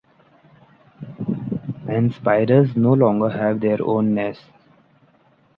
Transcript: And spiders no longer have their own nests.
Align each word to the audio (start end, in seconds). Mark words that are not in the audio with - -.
And 1.87 2.11
spiders 2.11 2.75
no 2.75 2.93
longer 2.93 3.29
have 3.29 3.59
their 3.59 3.77
own 3.85 4.15
nests. 4.15 4.45